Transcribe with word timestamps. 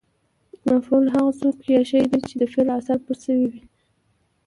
مفعول 0.71 1.05
هغه 1.15 1.31
څوک 1.39 1.55
یا 1.75 1.81
شی 1.89 2.01
دئ، 2.11 2.19
چي 2.27 2.35
د 2.41 2.43
فعل 2.51 2.69
اثر 2.79 2.97
پر 3.05 3.15
سوی 3.23 3.41
يي. 3.53 3.61